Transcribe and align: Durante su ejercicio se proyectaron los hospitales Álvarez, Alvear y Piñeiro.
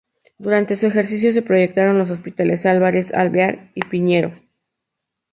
Durante 0.39 0.75
su 0.75 0.87
ejercicio 0.87 1.31
se 1.31 1.43
proyectaron 1.43 1.99
los 1.99 2.09
hospitales 2.09 2.65
Álvarez, 2.65 3.13
Alvear 3.13 3.69
y 3.75 3.81
Piñeiro. 3.83 4.33